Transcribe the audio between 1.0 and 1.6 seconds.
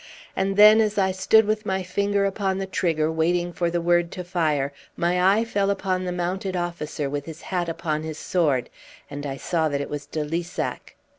stood